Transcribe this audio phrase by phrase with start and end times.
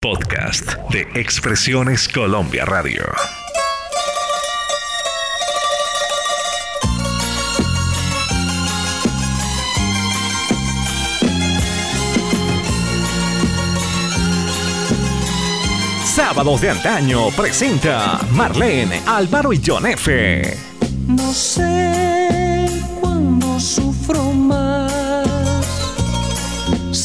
[0.00, 3.02] Podcast de Expresiones Colombia Radio.
[16.04, 20.56] Sábados de antaño presenta Marlene, Álvaro y John F.
[21.08, 22.68] No sé
[23.00, 23.87] cuándo sufro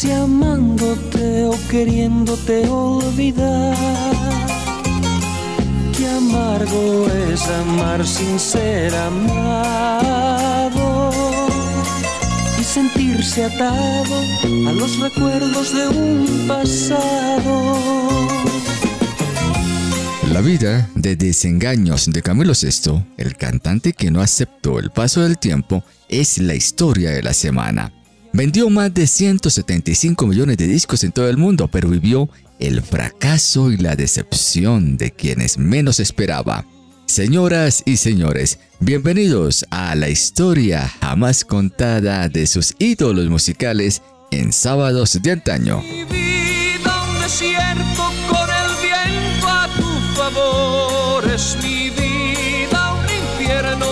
[0.03, 3.77] si amándote o queriéndote olvidar.
[5.95, 10.09] Qué amargo es amar sin ser amado
[12.59, 14.15] y sentirse atado
[14.67, 17.77] a los recuerdos de un pasado.
[20.33, 25.37] La vida de desengaños de Camilo VI, el cantante que no aceptó el paso del
[25.37, 28.02] tiempo, es la historia de la semana.
[28.35, 33.71] Vendió más de 175 millones de discos en todo el mundo, pero vivió el fracaso
[33.71, 36.65] y la decepción de quienes menos esperaba.
[37.05, 45.21] Señoras y señores, bienvenidos a la historia jamás contada de sus ídolos musicales en sábados
[45.21, 45.83] de antaño.
[45.83, 53.05] Mi vida un desierto con el viento a tu favor es mi vida un
[53.43, 53.85] infierno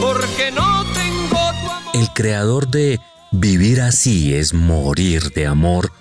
[0.00, 1.96] porque no tengo tu amor.
[1.96, 5.92] El creador de Vivir así es morir de amor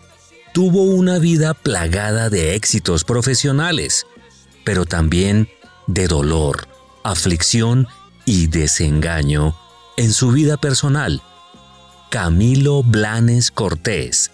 [0.53, 4.07] tuvo una vida plagada de éxitos profesionales,
[4.63, 5.49] pero también
[5.87, 6.67] de dolor,
[7.03, 7.85] aflicción
[8.25, 9.55] y desengaño
[9.97, 11.21] en su vida personal.
[12.09, 14.31] Camilo Blanes Cortés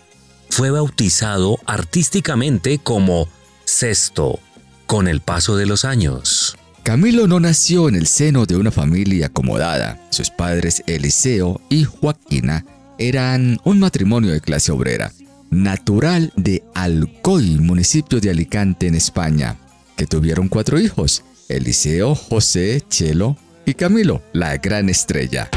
[0.50, 3.28] fue bautizado artísticamente como
[3.66, 4.39] Sexto
[4.85, 6.55] con el paso de los años.
[6.83, 10.00] Camilo no nació en el seno de una familia acomodada.
[10.11, 12.66] Sus padres Eliseo y Joaquina
[13.07, 15.11] eran un matrimonio de clase obrera,
[15.49, 19.57] natural de Alcoy, municipio de Alicante en España,
[19.97, 25.49] que tuvieron cuatro hijos, Eliseo, José, Chelo y Camilo, la gran estrella.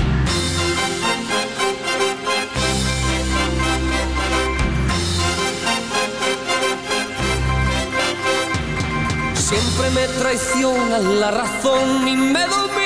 [9.34, 12.85] Siempre me traiciona la razón y me domina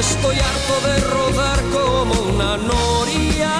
[0.00, 3.59] Estoy harto de rodar como una noria.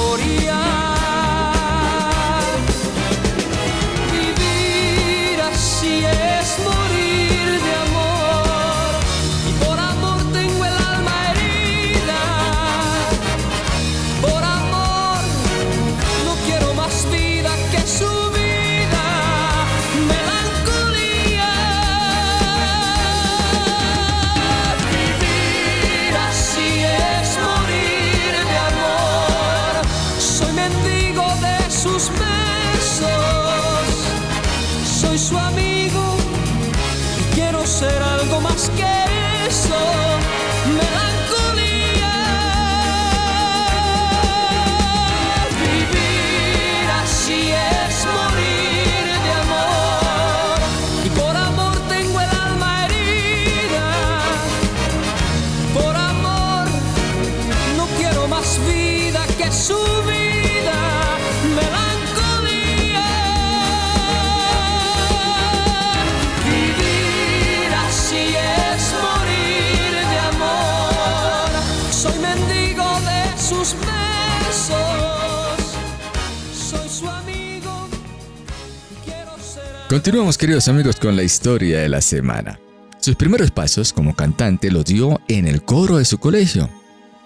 [79.91, 82.57] Continuamos queridos amigos con la historia de la semana.
[83.01, 86.69] Sus primeros pasos como cantante lo dio en el coro de su colegio,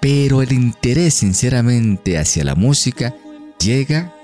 [0.06, 3.16] pero el interés sinceramente hacia la música
[3.60, 4.16] llega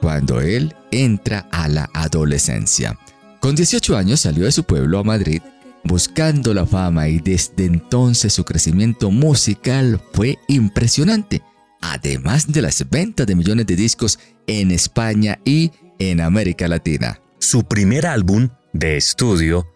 [0.00, 2.98] cuando él entra a la adolescencia.
[3.38, 5.40] Con 18 años salió de su pueblo a Madrid
[5.84, 11.40] buscando la fama y desde entonces su crecimiento musical fue impresionante,
[11.80, 15.70] además de las ventas de millones de discos en España y
[16.00, 17.20] en América Latina.
[17.38, 19.68] Su primer álbum de estudio,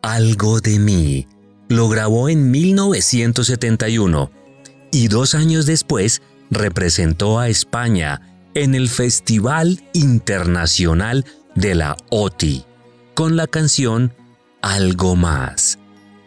[0.00, 1.28] Algo de mí,
[1.68, 4.43] lo grabó en 1971
[4.94, 8.20] y dos años después representó a España
[8.54, 11.24] en el Festival Internacional
[11.56, 12.64] de la OTI
[13.14, 14.14] con la canción
[14.62, 15.80] Algo más,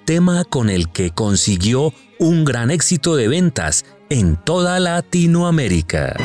[0.06, 6.18] tema con el que consiguió un gran éxito de ventas en toda Latinoamérica.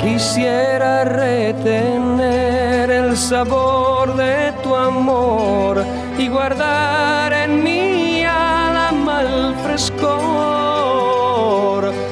[0.00, 5.84] Quisiera retener el sabor de tu amor
[6.16, 10.08] y guardar en mi alma el frescor.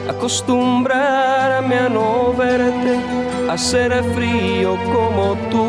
[0.09, 2.99] Acostumbrarme a no verte,
[3.49, 5.67] a ser frío como tú,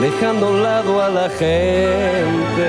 [0.00, 2.68] dejando a un lado a la gente.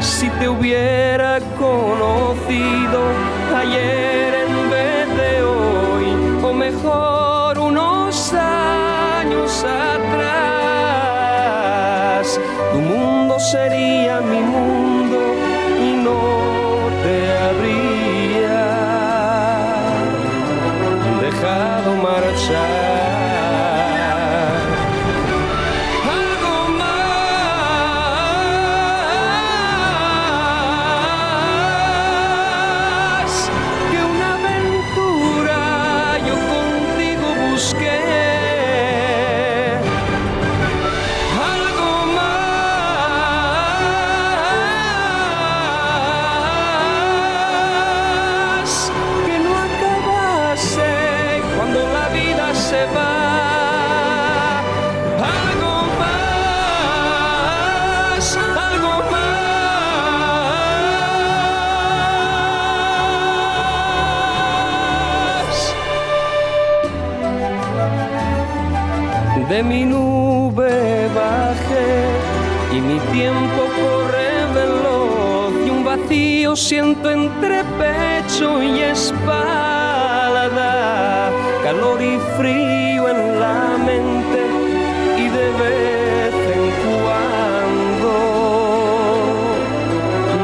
[0.00, 3.00] Si te hubiera conocido
[3.56, 6.06] ayer en vez de hoy,
[6.44, 7.15] o mejor
[13.38, 14.85] sería mi mundo
[69.48, 78.60] De mi nube bajé y mi tiempo corre veloz y un vacío siento entre pecho
[78.60, 79.65] y espalda,
[81.66, 84.40] calor y frío en la mente
[85.18, 88.12] y de vez en cuando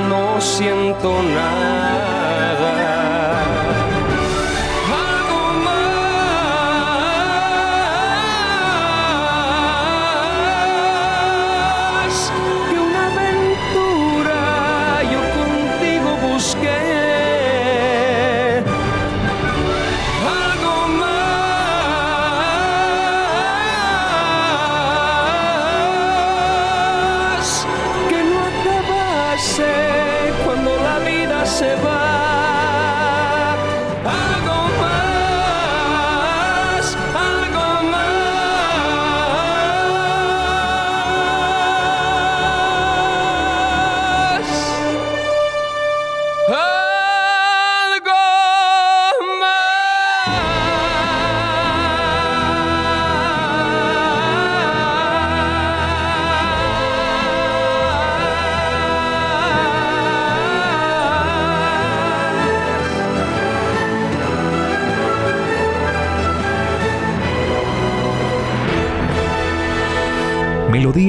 [0.08, 1.71] no siento nada.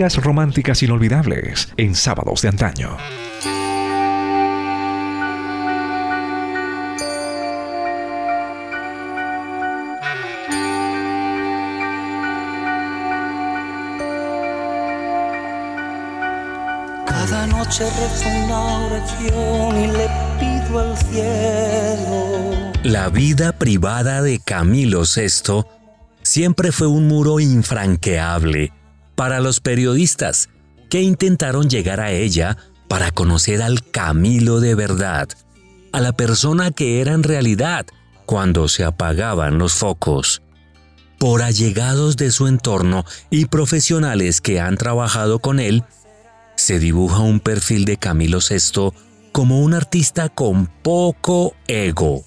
[0.03, 2.97] Melodías románticas inolvidables en sábados de antaño.
[17.07, 22.73] Cada noche rezo una oración y le pido al cielo.
[22.83, 25.63] La vida privada de Camilo VI
[26.23, 28.73] siempre fue un muro infranqueable
[29.15, 30.49] para los periodistas
[30.89, 35.27] que intentaron llegar a ella para conocer al Camilo de verdad,
[35.91, 37.85] a la persona que era en realidad
[38.25, 40.41] cuando se apagaban los focos.
[41.19, 45.83] Por allegados de su entorno y profesionales que han trabajado con él,
[46.55, 48.91] se dibuja un perfil de Camilo VI
[49.31, 52.23] como un artista con poco ego.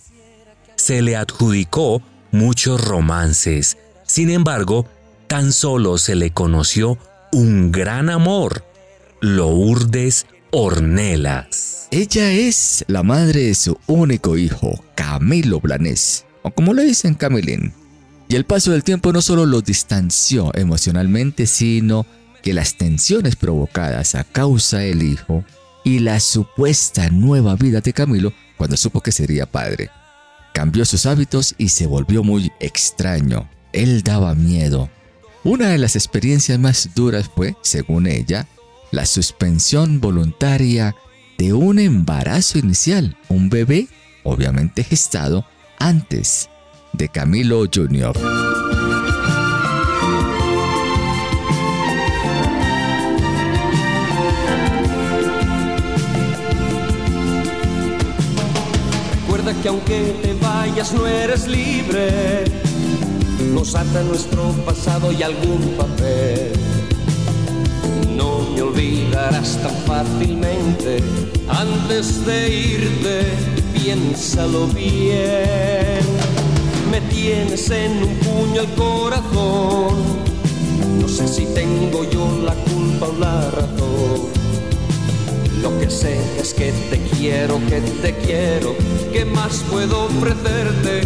[0.77, 2.03] Se le adjudicó
[2.33, 4.87] muchos romances, sin embargo,
[5.27, 6.99] tan solo se le conoció
[7.33, 8.65] un gran amor,
[9.21, 11.89] Lourdes Ornelas.
[11.91, 17.73] Ella es la madre de su único hijo, Camilo Blanés, o como le dicen Camilín.
[18.29, 22.07] Y el paso del tiempo no solo lo distanció emocionalmente, sino
[22.43, 25.45] que las tensiones provocadas a causa del hijo
[25.85, 29.91] y la supuesta nueva vida de Camilo cuando supo que sería padre.
[30.53, 33.49] Cambió sus hábitos y se volvió muy extraño.
[33.73, 34.91] Él daba miedo.
[35.47, 38.49] Una de las experiencias más duras fue, según ella,
[38.91, 40.97] la suspensión voluntaria
[41.39, 43.87] de un embarazo inicial, un bebé,
[44.25, 45.47] obviamente gestado,
[45.79, 46.51] antes
[46.95, 48.13] de Camilo Jr.
[59.63, 62.66] que aunque te vayas no eres libre.
[63.53, 66.53] Nos ata nuestro pasado y algún papel.
[68.17, 71.03] No me olvidarás tan fácilmente.
[71.49, 73.23] Antes de irte,
[73.75, 76.05] piénsalo bien.
[76.91, 79.95] Me tienes en un puño el corazón.
[81.01, 84.37] No sé si tengo yo la culpa o la razón
[85.67, 88.77] lo que sé es que te quiero, que te quiero,
[89.13, 91.01] ¿qué más puedo ofrecerte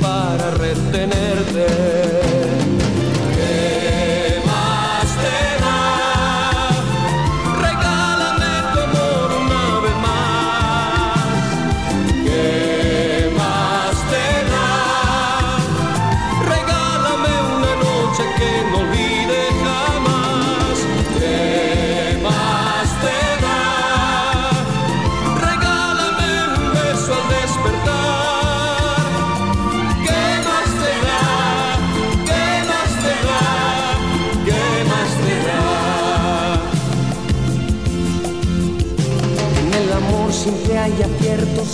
[0.00, 2.49] para retenerte?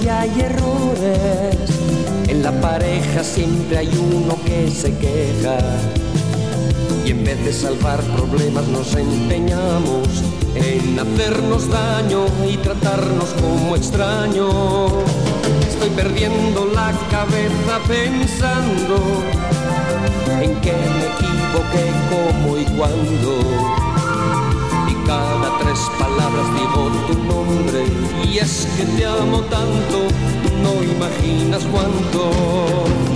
[0.03, 1.57] Y hay errores.
[2.29, 5.59] En la pareja siempre hay uno que se queja.
[7.05, 10.09] Y en vez de salvar problemas nos empeñamos
[10.55, 14.93] en hacernos daño y tratarnos como extraños.
[15.69, 18.97] Estoy perdiendo la cabeza pensando
[20.43, 23.87] en que me equivoqué, cómo y cuándo
[25.67, 27.85] tres palabras digo tu nombre
[28.25, 29.99] y es que te amo tanto,
[30.63, 33.16] no imaginas cuánto.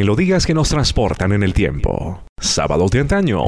[0.00, 2.24] Melodías que nos transportan en el tiempo.
[2.40, 3.44] Sábados de antaño.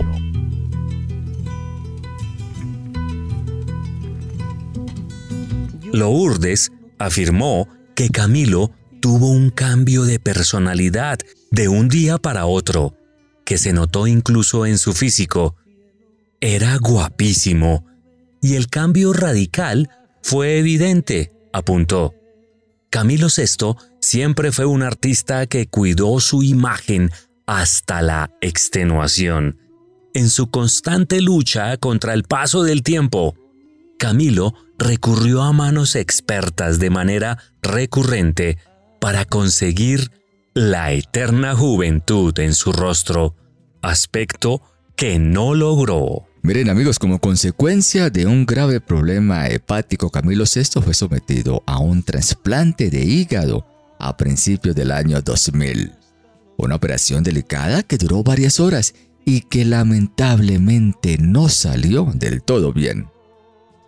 [5.94, 11.18] Lourdes afirmó que Camilo tuvo un cambio de personalidad
[11.50, 12.98] de un día para otro,
[13.46, 15.56] que se notó incluso en su físico.
[16.42, 17.86] Era guapísimo,
[18.42, 19.88] y el cambio radical
[20.22, 22.12] fue evidente, apuntó.
[22.92, 27.10] Camilo VI siempre fue un artista que cuidó su imagen
[27.46, 29.58] hasta la extenuación.
[30.12, 33.34] En su constante lucha contra el paso del tiempo,
[33.98, 38.58] Camilo recurrió a manos expertas de manera recurrente
[39.00, 40.10] para conseguir
[40.52, 43.34] la eterna juventud en su rostro,
[43.80, 44.60] aspecto
[44.96, 46.26] que no logró.
[46.44, 52.02] Miren amigos, como consecuencia de un grave problema hepático, Camilo VI fue sometido a un
[52.02, 53.64] trasplante de hígado
[54.00, 55.92] a principios del año 2000.
[56.56, 58.92] Una operación delicada que duró varias horas
[59.24, 63.06] y que lamentablemente no salió del todo bien.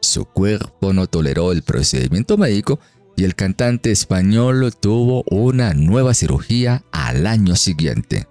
[0.01, 2.79] Su cuerpo no toleró el procedimiento médico
[3.17, 8.29] y el cantante español tuvo una nueva cirugía al año siguiente.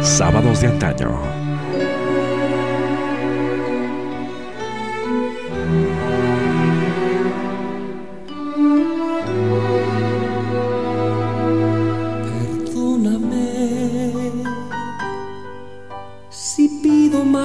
[0.00, 1.45] Sábados de antaño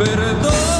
[0.00, 0.79] Perdóname,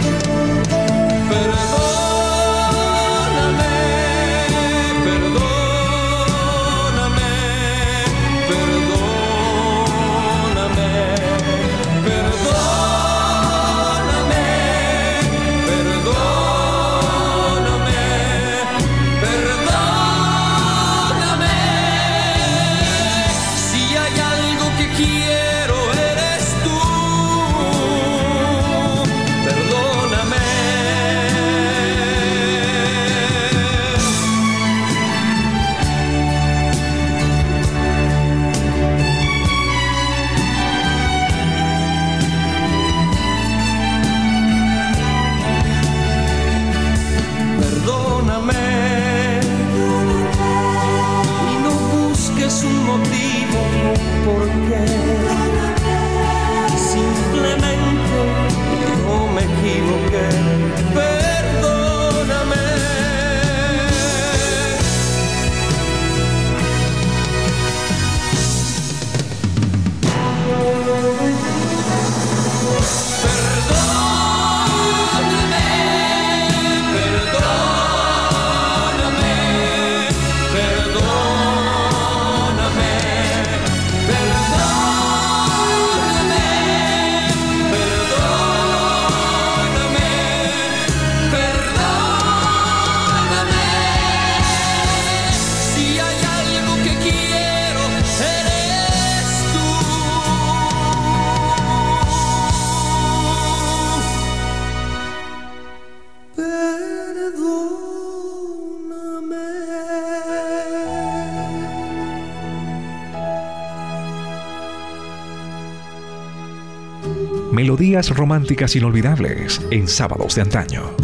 [117.51, 120.95] Melodías románticas inolvidables en sábados de antaño.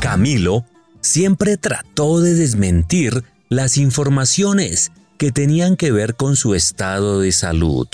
[0.00, 0.64] Camilo
[1.00, 7.88] siempre trató de desmentir las informaciones que tenían que ver con su estado de salud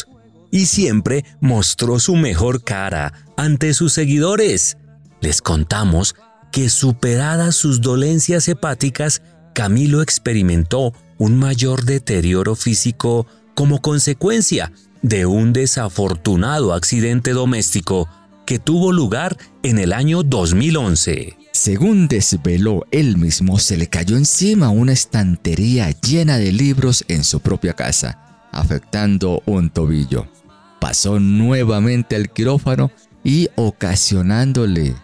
[0.51, 4.77] y siempre mostró su mejor cara ante sus seguidores.
[5.21, 6.15] Les contamos
[6.53, 9.23] que superadas sus dolencias hepáticas,
[9.55, 18.09] Camilo experimentó un mayor deterioro físico como consecuencia de un desafortunado accidente doméstico
[18.47, 21.37] que tuvo lugar en el año 2011.
[21.53, 27.41] Según desveló él mismo, se le cayó encima una estantería llena de libros en su
[27.41, 30.27] propia casa, afectando un tobillo.
[30.81, 32.91] Pasó nuevamente al quirófano
[33.23, 34.95] y ocasionándole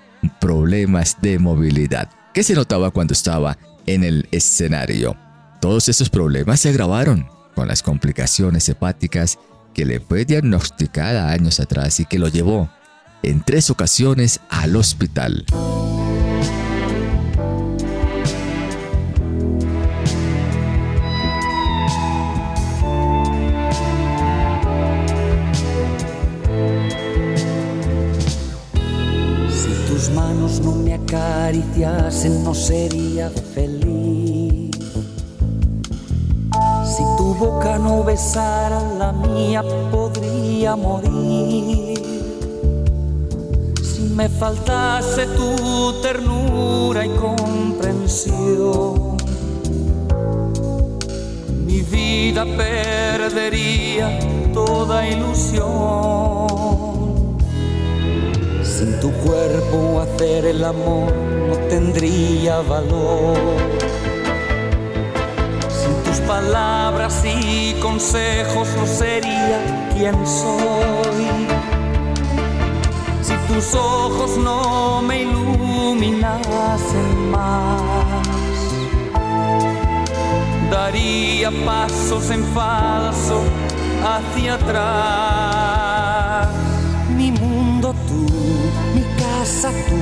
[0.40, 5.25] problemas de movilidad, que se notaba cuando estaba en el escenario.
[5.66, 9.36] Todos estos problemas se agravaron con las complicaciones hepáticas
[9.74, 12.70] que le fue diagnosticada años atrás y que lo llevó
[13.24, 15.44] en tres ocasiones al hospital.
[29.50, 33.75] Si tus manos no me acariciasen no sería feliz.
[37.86, 41.86] No besara la mía podría morir
[44.16, 49.18] me faltase tu ternura y comprensión,
[51.66, 54.18] mi vida perdería
[54.54, 55.66] toda ilusión.
[58.62, 61.12] Sin tu cuerpo hacer el amor
[61.48, 63.65] no tendría valor.
[66.46, 71.26] Palabras y consejos no sería quien soy
[73.48, 76.30] tus ojos no me iluminasen
[77.30, 77.80] más.
[80.70, 83.42] Daría pasos en falso
[84.04, 86.48] hacia atrás.
[87.16, 88.26] Mi mundo tú,
[88.94, 89.96] mi casa tú,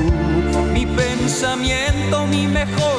[0.73, 2.94] mi pensamiento, mi mejor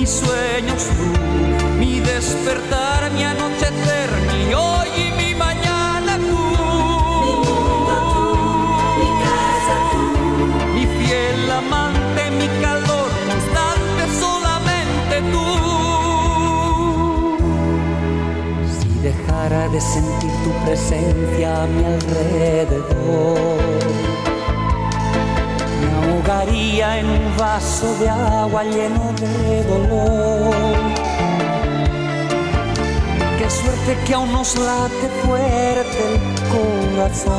[0.00, 1.08] mis sueños tú,
[1.78, 5.34] mi despertar, mi anochecer, mi hoy y mi
[12.38, 15.46] mi calor constante solamente tú.
[18.80, 23.60] Si dejara de sentir tu presencia a mi alrededor,
[26.32, 30.54] en un vaso de agua lleno de dolor.
[33.36, 36.20] Qué suerte que aún nos late fuerte el
[36.54, 37.34] corazón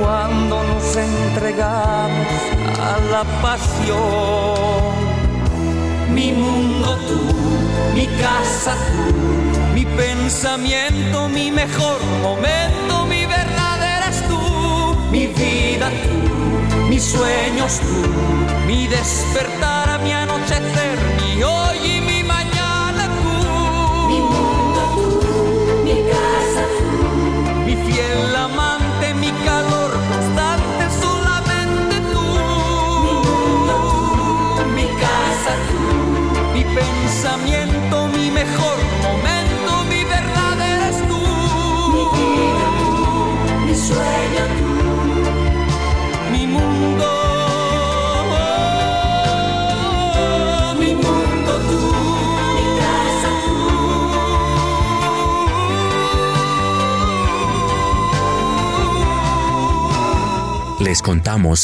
[0.00, 2.26] cuando nos entregamos
[2.80, 4.94] a la pasión.
[6.14, 7.20] Mi mundo tú,
[7.94, 13.23] mi casa tú, mi pensamiento, mi mejor momento, mi
[15.14, 19.73] mi vida tú, mis sueños tú, mi despertar,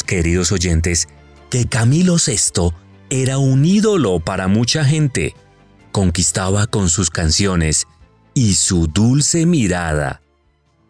[0.05, 1.07] queridos oyentes,
[1.49, 2.73] que Camilo VI
[3.09, 5.33] era un ídolo para mucha gente.
[5.91, 7.87] Conquistaba con sus canciones
[8.33, 10.21] y su dulce mirada.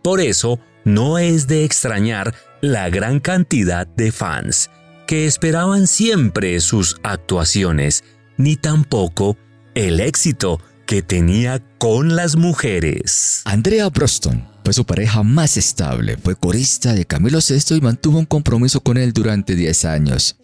[0.04, 4.70] Por eso, no es de extrañar la gran cantidad de fans
[5.08, 8.04] que esperaban siempre sus actuaciones,
[8.38, 9.38] ni tampoco
[9.76, 10.60] el éxito
[10.92, 13.44] que tenía con las mujeres.
[13.46, 18.26] Andrea Broston fue su pareja más estable, fue corista de Camilo VI y mantuvo un
[18.26, 20.36] compromiso con él durante 10 años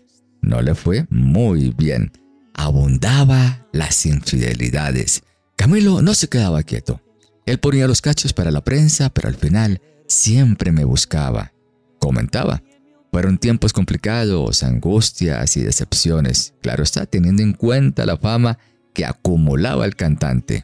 [0.41, 2.13] no le fue muy bien.
[2.53, 5.21] Abundaba las infidelidades.
[5.57, 7.01] Camilo no se quedaba quieto.
[7.45, 11.51] Él ponía los cachos para la prensa, pero al final siempre me buscaba.
[11.99, 12.63] Comentaba.
[13.11, 16.53] Fueron tiempos complicados, angustias y decepciones.
[16.61, 18.57] Claro está, teniendo en cuenta la fama
[18.97, 20.63] que acumulaba el cantante.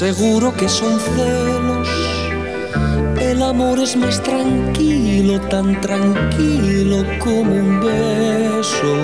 [0.00, 1.86] Seguro que son celos.
[3.20, 8.94] El amor es más tranquilo, tan tranquilo como un beso.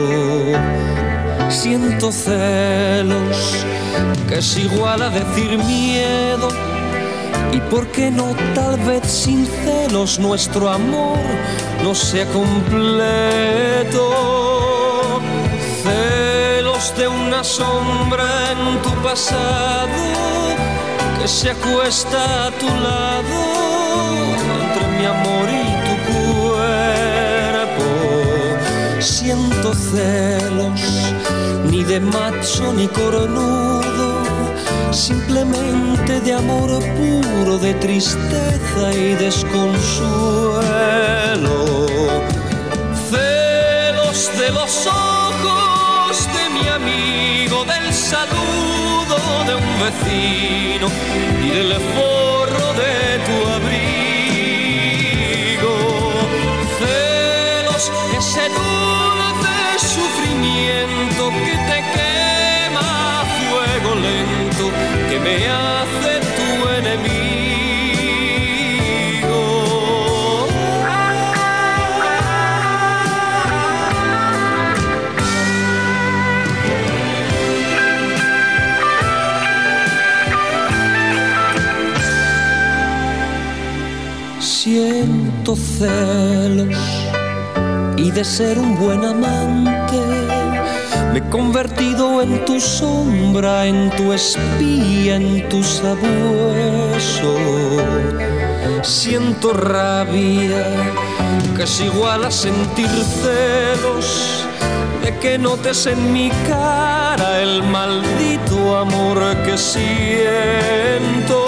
[1.50, 3.36] Siento celos,
[4.26, 6.48] que es igual a decir miedo.
[7.52, 11.18] Y por qué no, tal vez sin celos, nuestro amor
[11.84, 14.04] no sea completo.
[15.82, 20.45] Celos de una sombra en tu pasado
[21.26, 23.38] se acuesta a tu lado
[24.60, 27.86] entre mi amor y tu cuerpo.
[29.00, 30.80] Siento celos,
[31.68, 34.22] ni de macho ni coronudo,
[34.92, 40.46] simplemente de amor puro, de tristeza y desconsuelo.
[43.10, 47.92] Celos de los ojos de mi amigo, del
[49.06, 50.88] de un vecino
[51.40, 54.94] y del forro de tu abrigo.
[56.80, 57.84] Celos,
[58.18, 62.90] ese dulce sufrimiento que te quema
[63.48, 64.64] fuego lento,
[65.08, 66.15] que me hace
[85.56, 86.76] Celos
[87.96, 90.00] y de ser un buen amante
[91.12, 97.36] me he convertido en tu sombra, en tu espía, en tu sabueso.
[98.82, 100.66] Siento rabia,
[101.56, 102.90] que es igual a sentir
[103.22, 104.46] celos
[105.02, 111.45] de que notes en mi cara el maldito amor que siento.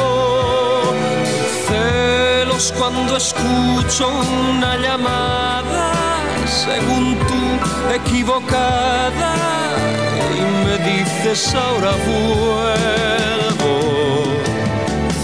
[2.77, 5.93] Cuando escucho una llamada,
[6.45, 9.33] según tú, equivocada,
[10.35, 13.75] y me dices ahora vuelvo.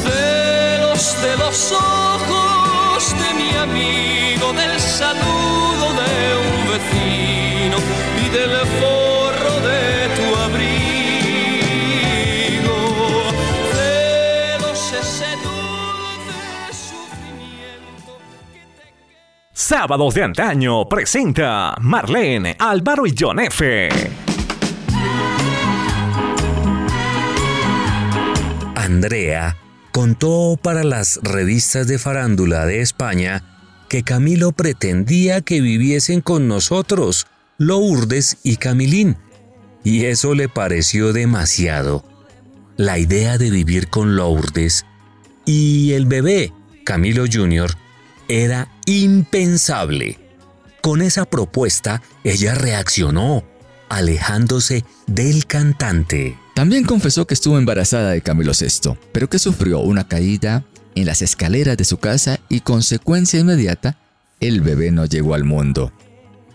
[0.05, 7.79] Celos de los ojos de mi amigo, del saludo de un vecino
[8.25, 9.04] y del forro
[19.77, 23.89] Sábados de antaño presenta Marlene, Álvaro y John F.
[28.77, 29.57] Andrea
[29.91, 33.43] contó para las revistas de farándula de España
[33.89, 37.27] que Camilo pretendía que viviesen con nosotros,
[37.59, 39.17] Lourdes y Camilín,
[39.83, 42.05] y eso le pareció demasiado.
[42.77, 44.87] La idea de vivir con Lourdes
[45.45, 46.53] y el bebé,
[46.85, 47.75] Camilo Jr.,
[48.29, 50.19] era impensable.
[50.81, 53.45] Con esa propuesta, ella reaccionó,
[53.89, 56.37] alejándose del cantante.
[56.55, 61.23] También confesó que estuvo embarazada de Camilo VI, pero que sufrió una caída en las
[61.23, 63.99] escaleras de su casa y consecuencia inmediata,
[64.41, 65.93] el bebé no llegó al mundo.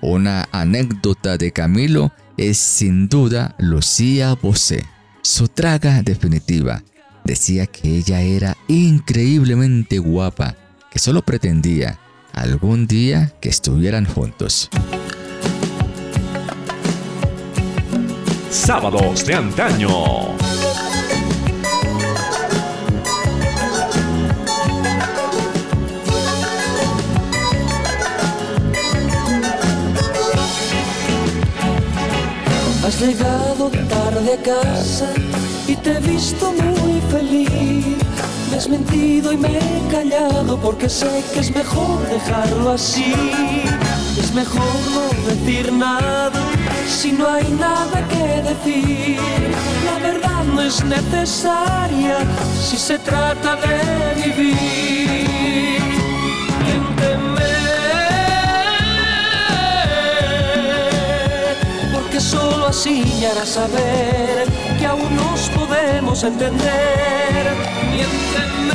[0.01, 4.85] Una anécdota de Camilo es sin duda Lucía Bosé.
[5.21, 6.83] Su traga definitiva
[7.25, 10.55] decía que ella era increíblemente guapa,
[10.91, 11.99] que solo pretendía
[12.33, 14.69] algún día que estuvieran juntos.
[18.49, 19.89] Sábados de antaño.
[32.83, 35.13] Has llegado tarde a casa
[35.67, 38.08] y te he visto muy feliz.
[38.49, 43.13] Me has mentido y me he callado porque sé que es mejor dejarlo así.
[44.17, 46.31] Es mejor no decir nada
[46.87, 49.19] si no hay nada que decir.
[49.85, 52.17] La verdad no es necesaria
[52.59, 55.79] si se trata de vivir.
[56.65, 57.51] Miénteme,
[61.93, 64.45] porque solo así me harás saber
[64.79, 65.49] que aún nos
[65.89, 67.45] podemos entender.
[67.91, 68.73] Miénteme,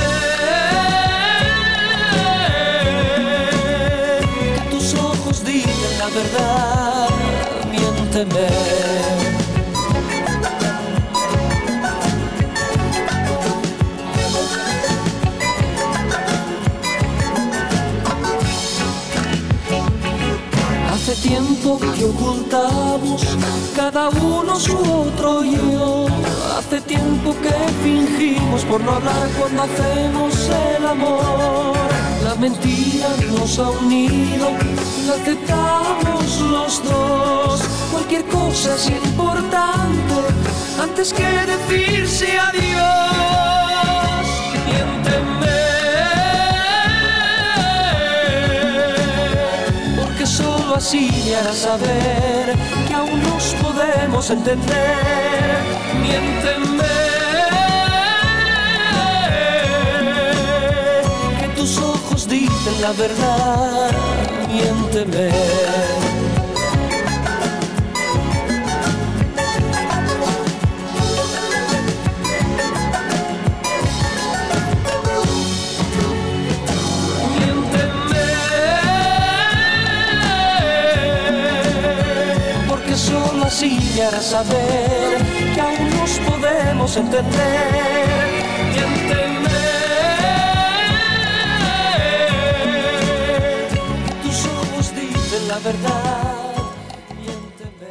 [4.55, 7.09] que tus ojos digan la verdad.
[7.71, 8.47] Miénteme.
[8.47, 9.04] Hace
[21.25, 23.23] tiempo que ocultamos
[23.75, 26.07] cada uno su otro yo.
[26.59, 30.35] Hace tiempo que fingimos por no hablar cuando hacemos
[30.77, 31.77] el amor.
[32.23, 33.09] La mentira
[33.39, 34.51] nos ha unido,
[35.07, 37.61] la aceptamos los dos.
[37.91, 40.15] Cualquier cosa es importante
[40.83, 43.64] antes que decirse adiós.
[50.75, 52.57] Así me harás saber
[52.89, 55.57] que aún nos podemos entender.
[56.03, 56.85] Miénteme.
[61.41, 63.93] Que tus ojos dicen la verdad.
[64.51, 65.31] Miénteme,
[84.03, 85.19] harás saber
[85.55, 87.95] que aún nos podemos entender.
[94.23, 96.55] Tus ojos dicen la verdad.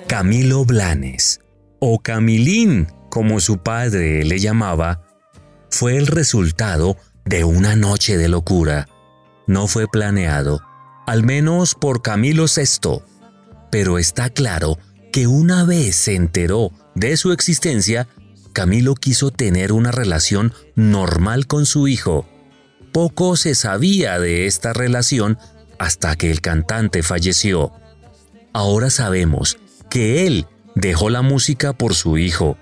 [0.08, 1.42] Camilo Blanes,
[1.80, 5.02] o Camilín, como su padre le llamaba,
[5.70, 8.88] fue el resultado de una noche de locura.
[9.48, 10.62] No fue planeado,
[11.08, 13.02] al menos por Camilo VI,
[13.72, 14.93] pero está claro que
[15.28, 18.08] una vez se enteró de su existencia,
[18.52, 22.26] Camilo quiso tener una relación normal con su hijo.
[22.92, 25.38] Poco se sabía de esta relación
[25.80, 27.72] hasta que el cantante falleció.
[28.54, 29.58] Ahora sabemos
[29.90, 32.58] que él dejó la música por su hijo,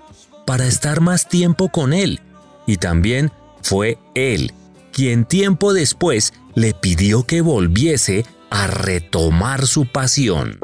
[0.46, 2.20] para estar más tiempo con él,
[2.66, 3.30] y también
[3.62, 4.52] fue él
[4.92, 10.58] quien tiempo después le pidió que volviese a retomar su pasión.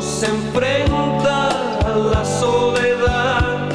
[0.00, 1.48] Se enfrenta
[1.84, 3.68] a la soledad?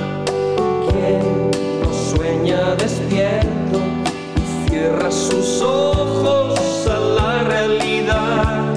[0.90, 3.80] ¿Quién no sueña despierto
[4.38, 8.74] y cierra sus ojos a la realidad?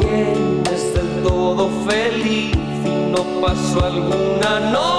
[0.00, 4.95] ¿Quién es del todo feliz y no pasó alguna noche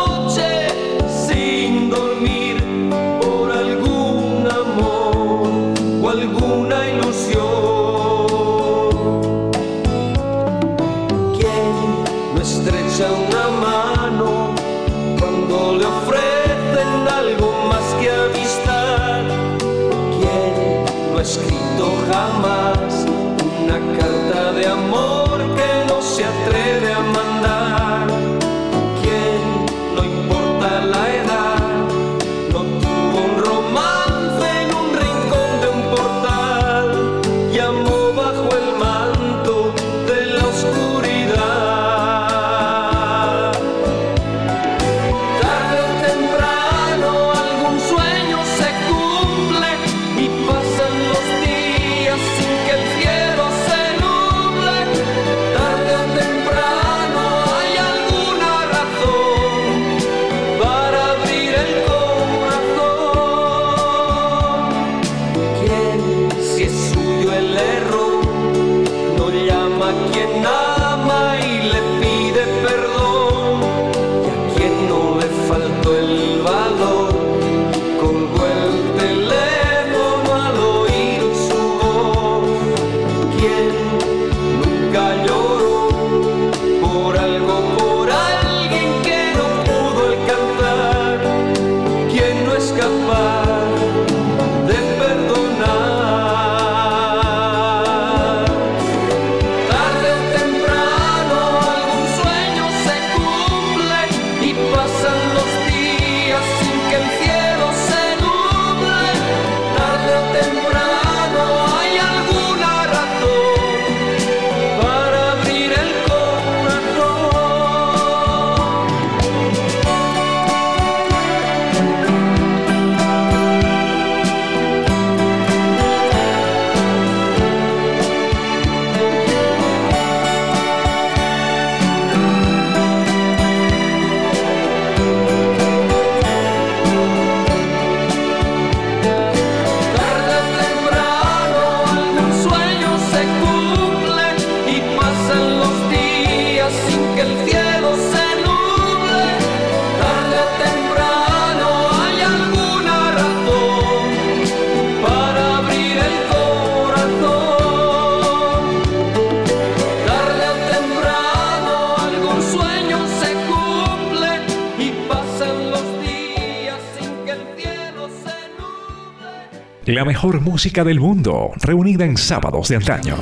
[169.98, 173.18] La mejor música del mundo, reunida en sábados de antaño.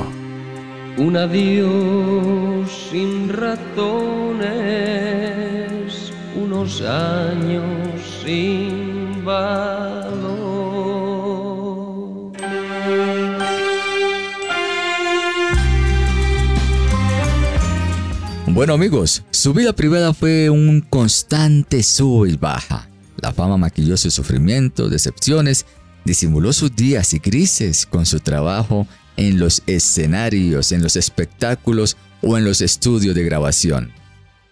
[0.98, 4.44] Un adiós sin ratones,
[6.36, 7.64] unos años
[8.26, 10.34] sin valor.
[18.48, 22.90] Bueno amigos, su vida privada fue un constante sub y baja.
[23.22, 25.66] La fama maquilló sus sufrimientos, decepciones,
[26.06, 28.88] disimuló sus días y grises con su trabajo
[29.18, 33.92] en los escenarios, en los espectáculos o en los estudios de grabación.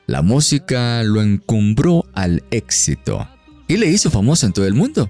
[0.06, 3.28] La música lo encumbró al éxito
[3.68, 5.10] y le hizo famoso en todo el mundo.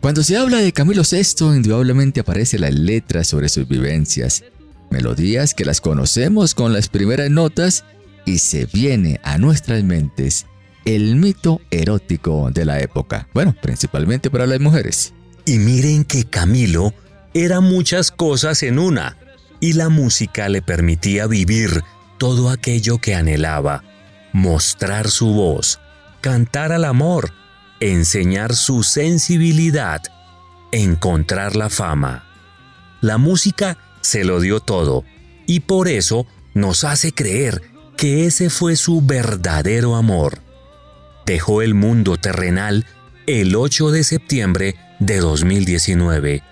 [0.00, 4.42] Cuando se habla de Camilo VI, indudablemente aparece la letra sobre sus vivencias,
[4.90, 7.84] melodías que las conocemos con las primeras notas
[8.24, 10.46] y se viene a nuestras mentes
[10.84, 13.28] el mito erótico de la época.
[13.34, 15.12] Bueno, principalmente para las mujeres.
[15.44, 16.94] Y miren que Camilo
[17.34, 19.16] era muchas cosas en una,
[19.60, 21.82] y la música le permitía vivir
[22.18, 23.82] todo aquello que anhelaba,
[24.32, 25.80] mostrar su voz,
[26.20, 27.32] cantar al amor,
[27.80, 30.02] enseñar su sensibilidad,
[30.70, 32.24] encontrar la fama.
[33.00, 35.04] La música se lo dio todo,
[35.46, 37.62] y por eso nos hace creer
[37.96, 40.38] que ese fue su verdadero amor.
[41.26, 42.86] Dejó el mundo terrenal
[43.26, 44.76] el 8 de septiembre
[45.06, 46.42] de 2019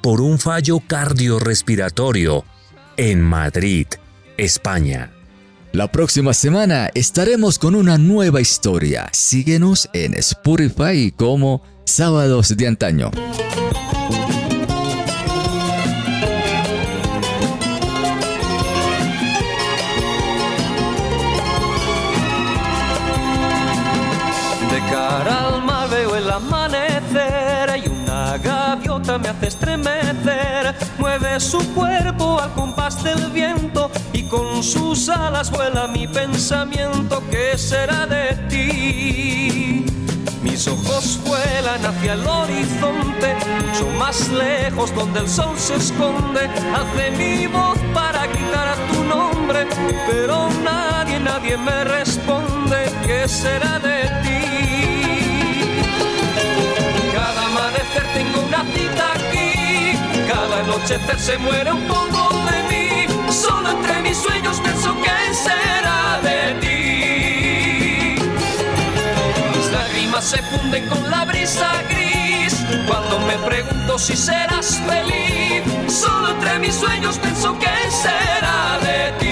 [0.00, 2.44] por un fallo cardiorrespiratorio
[2.96, 3.86] en Madrid,
[4.36, 5.10] España.
[5.72, 9.08] La próxima semana estaremos con una nueva historia.
[9.12, 13.10] Síguenos en Spotify como Sábados de Antaño.
[29.46, 30.74] Estremecer.
[30.98, 37.22] Mueve su cuerpo al compás del viento y con sus alas vuela mi pensamiento.
[37.30, 39.84] ¿Qué será de ti?
[40.42, 43.36] Mis ojos vuelan hacia el horizonte,
[43.66, 46.48] mucho más lejos donde el sol se esconde.
[46.74, 49.66] Hace mi voz para gritar a tu nombre,
[50.06, 52.90] pero nadie, nadie me responde.
[53.06, 54.36] ¿Qué será de ti?
[58.16, 59.35] tengo una cita aquí.
[60.56, 63.06] Anochecer se muere un poco de mí.
[63.30, 68.16] Solo entre mis sueños pienso que será de ti.
[69.54, 72.64] Mis lágrimas se funden con la brisa gris.
[72.88, 79.25] Cuando me pregunto si serás feliz, solo entre mis sueños pienso que será de ti.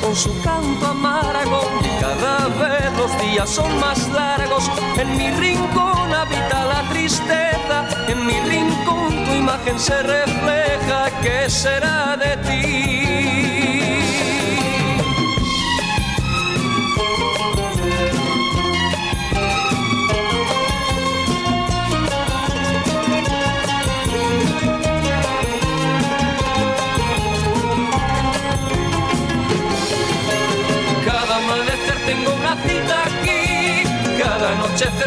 [0.00, 1.60] Con su canto amargo
[2.00, 4.70] cada vez los días son más largos.
[4.96, 7.86] En mi rincón habita la tristeza.
[8.08, 11.10] En mi rincón tu imagen se refleja.
[11.22, 13.93] ¿Qué será de ti?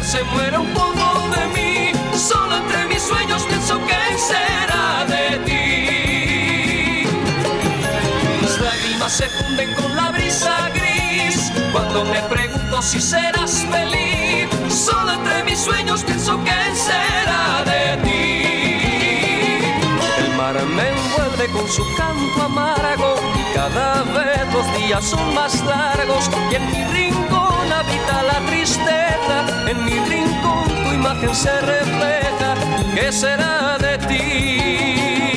[0.03, 1.91] Se muere un poco de mí.
[2.15, 7.07] Solo entre mis sueños pienso que será de ti.
[8.41, 11.51] Mis lágrimas se funden con la brisa gris.
[11.71, 18.43] Cuando me pregunto si serás feliz, solo entre mis sueños pienso que será de ti.
[20.19, 26.29] El mar me envuelve con su canto amargo cada vez los días son más largos
[26.51, 29.35] y en mi rincón habita la tristeza,
[29.67, 32.53] en mi rincón tu imagen se refleja,
[32.93, 35.36] ¿qué será de ti?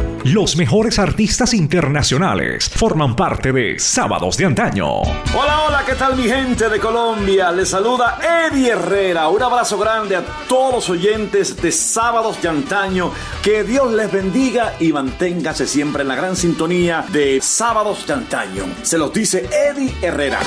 [0.23, 5.01] Los mejores artistas internacionales forman parte de Sábados de Antaño.
[5.33, 7.51] Hola, hola, ¿qué tal mi gente de Colombia?
[7.51, 9.29] Les saluda Eddie Herrera.
[9.29, 13.11] Un abrazo grande a todos los oyentes de Sábados de Antaño.
[13.41, 18.65] Que Dios les bendiga y manténgase siempre en la gran sintonía de Sábados de Antaño.
[18.83, 20.39] Se los dice Eddie Herrera.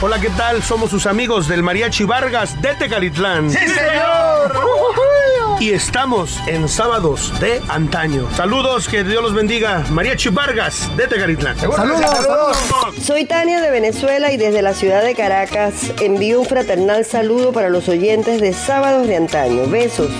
[0.00, 0.60] Hola, ¿qué tal?
[0.60, 3.48] Somos sus amigos del Mariachi Vargas de Tecalitlán.
[3.48, 4.52] ¡Sí, señor!
[5.62, 8.26] Y estamos en sábados de antaño.
[8.34, 9.84] Saludos, que Dios los bendiga.
[9.92, 11.56] Mariachi Vargas de Tecalitlán.
[11.56, 12.00] ¡Saludos!
[12.00, 12.56] ¡Saludos!
[13.00, 17.68] Soy Tania de Venezuela y desde la ciudad de Caracas envío un fraternal saludo para
[17.68, 19.68] los oyentes de Sábados de Antaño.
[19.68, 20.10] Besos.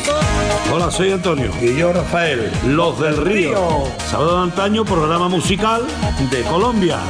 [0.72, 1.51] Hola, soy Antonio.
[1.61, 2.49] Y yo, Rafael.
[2.64, 3.82] Los del Río.
[4.12, 5.84] Sábado de Antaño, programa musical
[6.30, 7.01] de Colombia.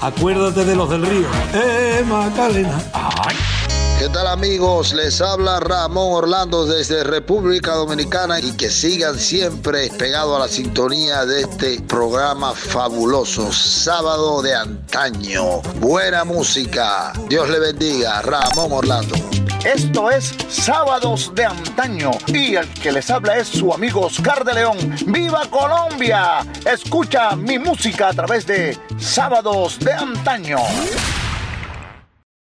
[0.00, 1.26] Acuérdate de los del Río.
[1.52, 2.80] Eh, Magdalena.
[2.92, 3.61] Ay.
[4.02, 4.94] ¿Qué tal amigos?
[4.94, 11.24] Les habla Ramón Orlando desde República Dominicana y que sigan siempre pegados a la sintonía
[11.24, 15.60] de este programa fabuloso, sábado de antaño.
[15.76, 17.12] Buena música.
[17.28, 18.22] Dios le bendiga.
[18.22, 19.14] Ramón Orlando.
[19.64, 24.54] Esto es Sábados de Antaño y el que les habla es su amigo Oscar de
[24.54, 24.78] León.
[25.06, 26.44] ¡Viva Colombia!
[26.64, 30.58] Escucha mi música a través de Sábados de Antaño.